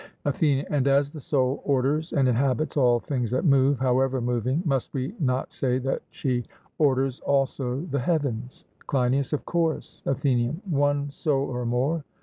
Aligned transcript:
ATHENIAN: 0.25 0.65
And 0.71 0.87
as 0.87 1.11
the 1.11 1.19
soul 1.19 1.61
orders 1.63 2.11
and 2.11 2.27
inhabits 2.27 2.75
all 2.75 2.99
things 2.99 3.29
that 3.29 3.45
move, 3.45 3.77
however 3.79 4.19
moving, 4.19 4.63
must 4.65 4.91
we 4.95 5.13
not 5.19 5.53
say 5.53 5.77
that 5.77 6.01
she 6.09 6.43
orders 6.79 7.19
also 7.19 7.81
the 7.81 7.99
heavens? 7.99 8.65
CLEINIAS: 8.87 9.31
Of 9.31 9.45
course. 9.45 10.01
ATHENIAN: 10.07 10.63
One 10.67 11.11
soul 11.11 11.47
or 11.47 11.67
more? 11.67 12.03